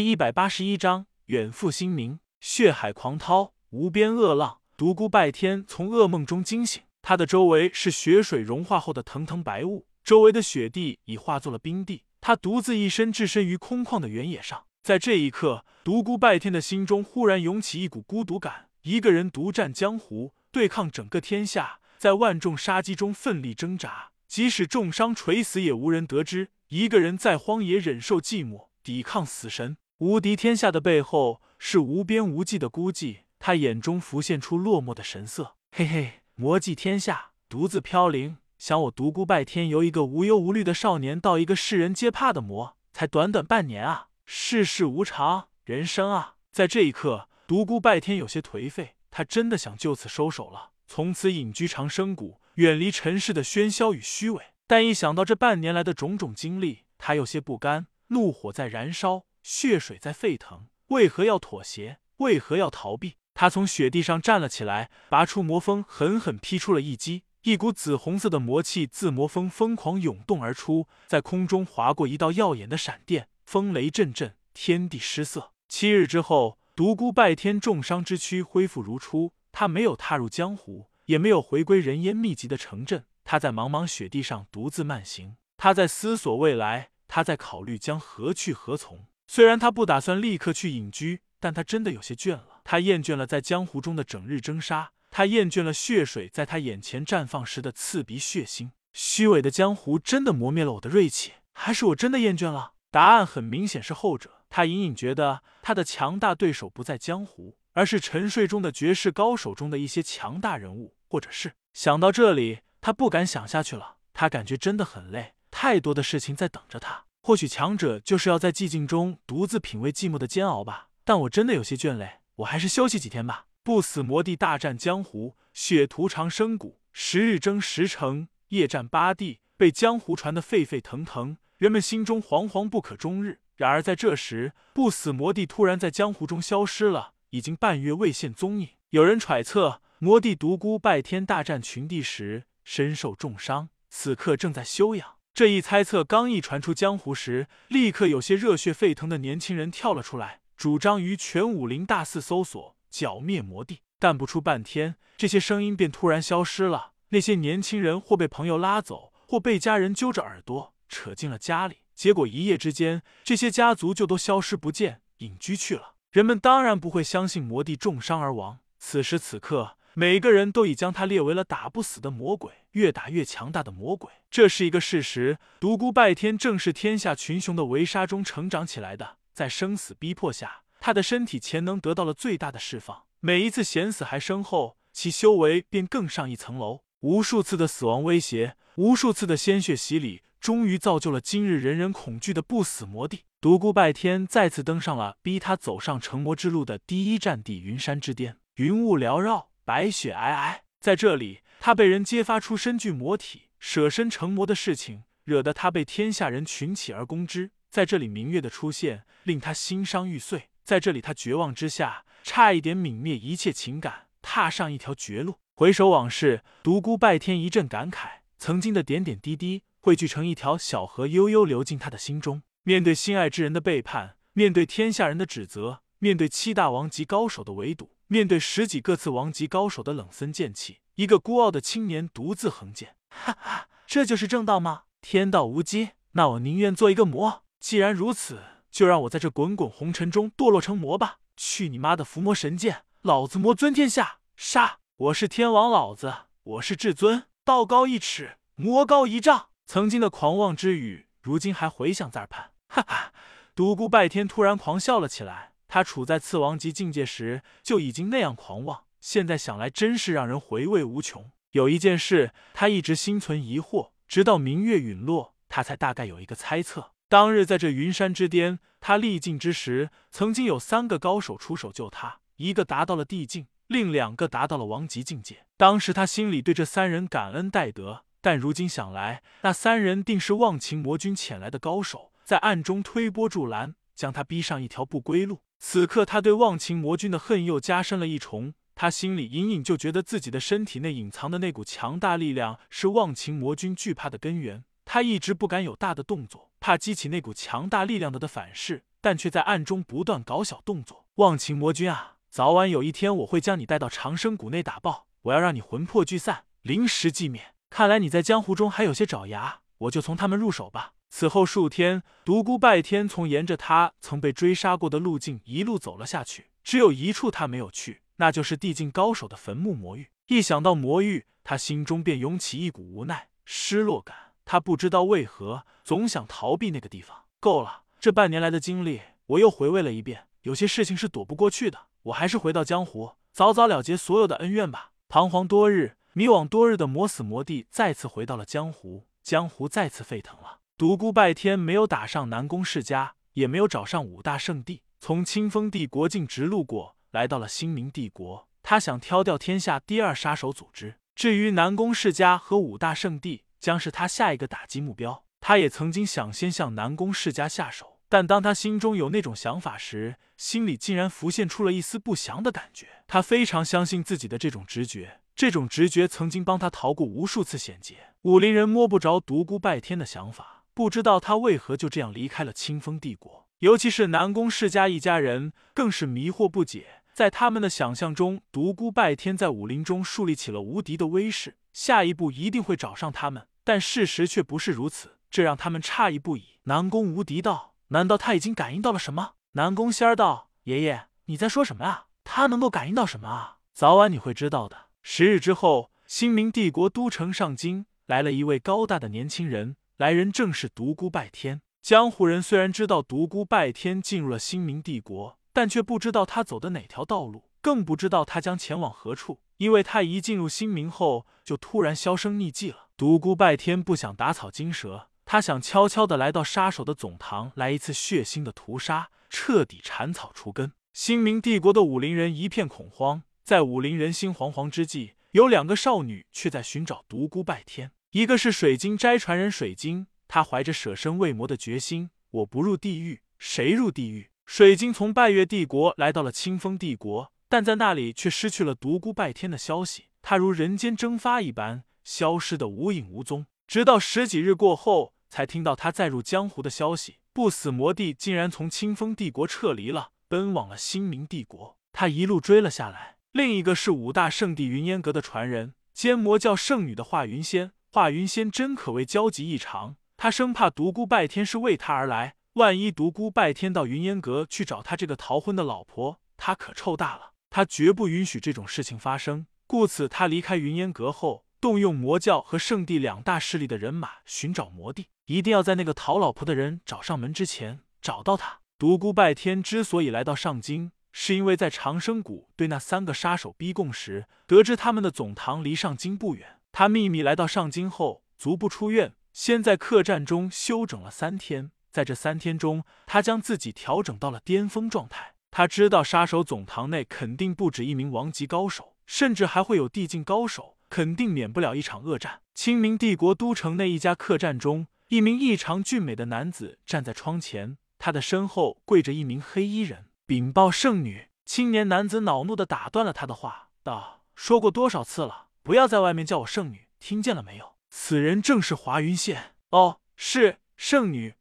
[0.00, 4.62] 第一百八十一章远赴新明，血海狂涛，无边恶浪。
[4.74, 12.04] 独孤拜天从噩梦中惊醒，他的周围是雪水融化后的腾腾白雾，周围的雪地已化作了冰地。
[12.18, 18.70] 他独自一身置身于空旷的原野上，在这一刻，独孤拜天的心中忽然涌起一股孤独感。
[18.80, 26.48] 一个人独占江湖，对抗整个天下，在万众杀机中奋力挣扎，即使重伤垂死也无人得知。
[26.68, 29.76] 一个人在荒野忍受寂寞，抵抗死神。
[30.00, 35.56] 无敌天下的背后是无边无际的孤寂，他眼中浮现出落寞的神色。
[35.72, 44.08] 嘿嘿，魔迹天下，独自飘零，想我独孤拜天由一个无忧无虑的少年到一个世人皆怕的魔，才短短半年啊！
[44.24, 46.36] 世事无常，人生啊！
[46.50, 54.42] 在这一刻，独孤拜天有些颓废，他真的想就此收手了，从此隐居长生谷，远离尘世的喧嚣与虚伪。
[54.66, 59.24] 但一想到这半年来的种种经历，他有些不甘，怒火在燃烧。
[59.42, 61.98] 血水在沸腾，为何要妥协？
[62.18, 63.16] 为何要逃避？
[63.34, 67.24] 他从雪地上站了起来，拔出魔锋，狠狠劈出了一击。
[67.42, 75.52] 一股紫红色的魔气自魔锋疯狂涌动而出，在空中划过一道耀眼的闪电，风雷阵阵，天地失色。
[75.66, 89.06] 七日之后，独孤拜天重伤之躯恢复如初，他没有踏入江湖，也没有回归人烟密集的城镇，他在茫茫雪地上独自慢行，他在思索未来，他在考虑将何去何从。
[89.32, 92.62] 虽然他不打算立刻去隐居，但他真的有些倦了。
[92.64, 98.70] 他厌倦了在江湖中的整日征杀，他厌倦了血水在他眼前绽放时的刺鼻血腥。
[98.92, 102.72] 虚伪的江湖真的磨灭了我的锐气，还是我真的厌倦了？
[102.90, 104.42] 答案很明显是后者。
[104.50, 111.52] 他隐隐觉得他的强大对手不在江湖，而是沉睡中的绝世高手中的一些强大人物，或者是……
[111.72, 113.98] 想到这里，他不敢想下去了。
[114.12, 117.04] 他感觉真的很累，太多的事情在等着他。
[117.22, 120.88] 或许强者就是要在寂静中独自品味寂寞的煎熬吧。
[121.04, 123.46] 但我真的有些倦累，我还是休息几天吧。
[123.62, 133.40] 不死魔帝大战江湖，血屠长生谷，十日争十城，夜战八地，被江湖传得沸沸腾腾，人们心中惶惶不可终日。
[133.56, 138.70] 然而在这时，不死魔帝突然在江湖中消失了，已经半月未现踪影。
[138.90, 145.19] 有人揣测，魔帝独孤拜天大战群帝时身受重伤，此刻正在休养。
[145.32, 153.80] 这一猜测刚一传出江湖时，立刻有些热血沸腾的年轻人跳了出来，主张于全武林大肆搜索，剿灭魔帝。
[153.98, 156.92] 但不出半天，这些声音便突然消失了。
[157.10, 165.94] 那些年轻人或被朋友拉走，或被家人揪着耳朵扯进了家里，结果一夜之间，这些家族就都消失不见，隐居去了。
[166.10, 168.58] 人们当然不会相信魔帝重伤而亡。
[168.78, 169.76] 此时此刻。
[169.94, 175.38] 每个人都已将他列为了打不死的魔鬼，越打越强大的魔鬼，这是一个事实。
[175.58, 183.04] 独孤拜天正是天下群雄的围杀中成长起来的，在生死逼迫下，他的身体潜能得到了最大的释放。
[183.20, 186.82] 每一次险死还生后，其修为便更上一层楼。
[187.00, 193.24] 无数次的死亡威胁，无数次的鲜血洗礼，终于造就了今日人人恐惧的不死魔帝。
[193.40, 198.36] 独孤拜天再次登上了逼他走上成魔之路的第一战地——云山之巅。
[198.56, 199.48] 云雾缭绕。
[199.62, 207.50] 白雪皑皑，在这里，他被人揭发出身具魔体、舍身成魔的事情，惹得他被天下人群起而攻之。
[207.68, 210.48] 在这里，明月的出现令他心伤欲碎。
[210.64, 215.38] 在这里，他绝望之下，差一点泯灭一切情感，踏上一条绝路。
[215.54, 222.42] 回首往事，独孤拜天一阵感慨，曾经的点点滴滴汇聚成一条小河，悠悠流进他的心中。
[222.62, 227.90] 面对心爱之人的背叛，面对天下人的指责，面对七大王级高手的围堵。
[228.06, 232.96] 面对十几个次王级高手的冷森剑气，一个孤傲的青年独自横剑。
[233.08, 234.82] 哈哈，这就是正道吗？
[235.00, 237.42] 天道无畸，那我宁愿做一个魔。
[237.58, 238.40] 既然如此，
[238.70, 241.18] 就让我在这滚滚红尘中堕落成魔吧。
[241.36, 242.84] 去你妈的伏魔神剑！
[243.02, 244.18] 老子魔尊天下！
[244.36, 244.78] 杀！
[244.96, 246.12] 我是天王老子，
[246.42, 249.48] 我是至尊，道高一尺，魔高一丈。
[249.64, 252.50] 曾经的狂妄之语，如今还回响在耳畔。
[252.68, 253.12] 哈哈，
[253.54, 255.54] 独孤拜天突然狂笑了起来。
[255.66, 261.30] 他处在次王级境界时就已经那样狂妄，现在想来真是让人回味无穷。
[261.52, 266.92] 有一件事，他一直心存疑惑，直到明月陨落，他才大概有一个猜测。
[267.08, 275.44] 当日在这云山之巅，他历尽之时，曾经有三个高手出手救他，一个达到了地境，另两个达到了王级境界。
[275.56, 285.40] 当时他心里对这三人感恩戴德，但如今想来，那三人定是忘情魔君遣来的高手，在暗中推波助澜，将他逼上一条不归路。
[285.58, 288.54] 此刻，他对忘情魔君的恨又加深了一重。
[288.80, 294.64] 他心里隐隐就觉得自己的身体内隐藏的那股强大力量是忘情魔君惧怕的根源。
[294.86, 301.04] 他一直不敢有大的动作，怕激起那股强大力量的的反噬，但却在暗中不断搞小动作。
[301.16, 307.52] 忘情魔君啊，早晚有一天我会将你带到长生谷内打爆，我要让你魂魄聚散，临时寂灭。
[307.68, 310.94] 看来你在江湖中还有些爪牙，我就从他们入手吧。
[311.10, 320.10] 此后数天，独孤拜天从沿着他曾被追杀过的路径一路走了下去，只有一处他没有去，那就是地境高手的坟墓魔域。
[320.26, 324.14] 一想到魔域，他心中便涌起一股无奈、失落感。
[324.44, 327.24] 他不知道为何总想逃避那个地方。
[327.40, 330.26] 够了，这半年来的经历，我又回味了一遍。
[330.42, 334.92] 有些事情是躲不过去的，我还是回到江湖，早早了结所有的恩怨吧。
[335.08, 340.58] 彷徨多日、迷惘多日的魔死魔帝再次回到了江湖，江湖再次沸腾了。
[340.76, 348.48] 独孤拜天没有打上南宫世家，也没有找上五大圣地，从清风帝国境直路过来到了新明帝国。
[348.62, 350.96] 他想挑掉天下第二杀手组织。
[351.14, 355.24] 至于南宫世家和五大圣地，将是他下一个打击目标。
[355.40, 362.86] 他也曾经想先向南宫世家下手，但当他心中有那种想法时，心里竟然浮现出了一丝不祥的感觉。
[363.06, 368.14] 他非常相信自己的这种直觉，这种直觉曾经帮他逃过无数次险劫。
[368.22, 373.48] 武林人摸不着独孤拜天的想法，不知道他为何就这样离开了清风帝国。
[373.60, 376.99] 尤其是南宫世家一家人，更是迷惑不解。
[377.20, 383.46] 在他们的想象中，独孤拜天在武林中树立起了无敌的威势，下一步一定会找上他们。
[383.62, 386.60] 但事实却不是如此，这让他们诧异不已。
[386.62, 392.06] 南宫无敌道：“难道他已经感应到了什么？”南宫仙儿道：“爷爷，你在说什么啊？
[392.24, 393.58] 他能够感应到什么啊？
[393.74, 401.60] 早晚你会知道的。”十日之后，新明帝国都城上京来了一位高大的年轻人，来人正是独孤拜天。
[401.82, 412.88] 江湖人虽然知道独孤拜天进入了新明帝国，但却不知道他走的哪条道路，更不知道他将前往何处，因为他一进入新明后，就突然销声匿迹了。
[412.96, 420.72] 独孤拜天不想打草惊蛇，他想悄悄的来到杀手的总堂，来一次血腥的屠杀，彻底铲草除根。
[420.92, 427.92] 新明帝国的武林人一片恐慌，在武林人心惶惶之际，有两个少女却在寻找独孤拜天。
[428.10, 434.29] 一个是水晶斋传人水晶，她怀着舍身为魔的决心，我不入地狱，谁入地狱？
[434.52, 441.84] 水晶从拜月帝国来到了清风帝国，但在那里却失去了独孤拜天的消息，他如人间蒸发一般。
[442.02, 447.18] 消失的无影无踪，直到十几日过后，才听到他再入江湖的消息。
[447.32, 451.78] 不死魔帝竟然从清风帝国撤离了，奔往了新明帝国。
[451.92, 453.18] 他一路追了下来。
[453.30, 457.70] 另一个是五大圣地云烟阁的传人，兼魔教圣女的华云仙。
[457.92, 467.32] 华云仙真可谓焦急异常，他生怕独孤拜天是为他而来，万一独孤拜天到云烟阁去找他这个逃婚的老婆，他可臭大了。
[467.48, 471.44] 他绝不允许这种事情发生，故此他离开云烟阁后。
[471.60, 478.60] 动用魔教和圣地两大势力的人马寻找魔帝，一定要在那个讨老婆的人找上门之前找到他。
[478.78, 486.60] 独孤拜天之所以来到上京，是因为在长生谷对那三个杀手逼供时，得知他们的总堂离上京不远。
[486.72, 491.72] 他秘密来到上京后，足不出院，先在客栈中休整了三天。
[491.90, 495.34] 在这三天中，他将自己调整到了巅峰状态。
[495.50, 500.76] 他知道杀手总堂内肯定不止一名王级高手，甚至还会有地境高手。
[500.88, 502.40] 肯定免不了一场恶战。
[502.52, 511.28] 清明帝国都城内一家客栈中，一名异常俊美的男子站在窗前，他的身后跪着一名黑衣人禀报圣女。
[511.46, 519.54] 青年男子恼怒的打断了他的话，道：“说过多少次了，不要在外面叫我圣女，听见了没有？”此人正是华云县。
[519.70, 521.34] 哦，是圣女。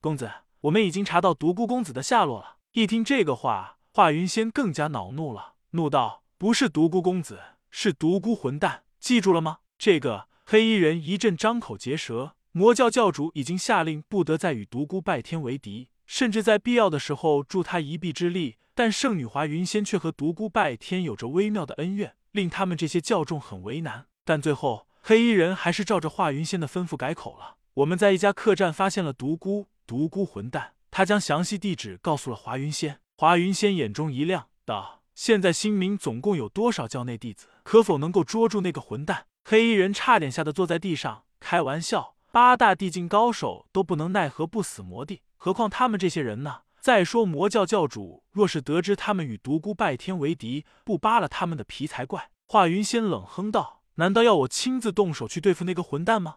[0.00, 2.58] 公子，我们已经查到独孤公子的下落了。
[2.72, 7.40] 一听这个话，华云仙更加恼怒了，怒道：“不是独孤公子，
[7.70, 9.58] 是独孤混蛋！”记住了吗？
[9.76, 12.34] 这个黑衣人一阵张口结舌。
[12.52, 18.56] 魔教教主已经下令，不得再与独孤拜天为敌，甚至在必要的时候助他一臂之力。
[18.74, 24.06] 但圣女华云仙却和独孤拜天有着微妙的恩怨，令他们这些教众很为难。
[24.24, 27.56] 但最后，黑衣人还是照着华云仙的吩咐改口了。
[27.74, 30.74] 我们在一家客栈发现了独孤，独孤混蛋。
[30.90, 33.00] 他将详细地址告诉了华云仙。
[33.16, 35.02] 华云仙眼中一亮，道。
[35.14, 37.48] 现在新明总共有多少教内弟子？
[37.64, 39.26] 可否能够捉住那个混蛋？
[39.44, 41.24] 黑衣人差点吓得坐在地上。
[41.40, 46.60] 开玩笑，八大地境高手都不能奈何不死魔帝，何况他们这些人呢？
[46.80, 52.30] 再说魔教教主若是得知他们与独孤拜天为敌，不扒了他们的皮才怪。
[52.46, 56.36] 华云仙冷哼道：“难道要我亲自动手去对付那个混蛋吗？”